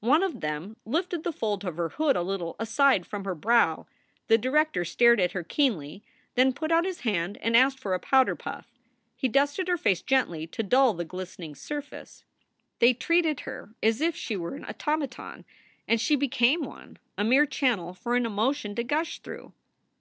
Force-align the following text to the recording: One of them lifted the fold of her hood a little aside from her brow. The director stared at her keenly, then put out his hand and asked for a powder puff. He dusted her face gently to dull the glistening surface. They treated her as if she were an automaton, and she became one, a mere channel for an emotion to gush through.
One 0.00 0.24
of 0.24 0.40
them 0.40 0.76
lifted 0.84 1.22
the 1.22 1.30
fold 1.32 1.64
of 1.64 1.76
her 1.76 1.90
hood 1.90 2.16
a 2.16 2.22
little 2.22 2.56
aside 2.58 3.06
from 3.06 3.24
her 3.24 3.34
brow. 3.36 3.86
The 4.26 4.36
director 4.36 4.84
stared 4.84 5.20
at 5.20 5.30
her 5.30 5.44
keenly, 5.44 6.02
then 6.34 6.52
put 6.52 6.72
out 6.72 6.84
his 6.84 7.02
hand 7.02 7.36
and 7.42 7.56
asked 7.56 7.78
for 7.78 7.94
a 7.94 8.00
powder 8.00 8.34
puff. 8.34 8.66
He 9.14 9.28
dusted 9.28 9.68
her 9.68 9.76
face 9.78 10.02
gently 10.02 10.48
to 10.48 10.64
dull 10.64 10.94
the 10.94 11.04
glistening 11.04 11.54
surface. 11.54 12.24
They 12.80 12.92
treated 12.92 13.42
her 13.46 13.72
as 13.80 14.00
if 14.00 14.16
she 14.16 14.36
were 14.36 14.56
an 14.56 14.64
automaton, 14.64 15.44
and 15.86 16.00
she 16.00 16.16
became 16.16 16.62
one, 16.64 16.98
a 17.16 17.22
mere 17.22 17.46
channel 17.46 17.94
for 17.94 18.16
an 18.16 18.26
emotion 18.26 18.74
to 18.74 18.82
gush 18.82 19.20
through. 19.20 19.52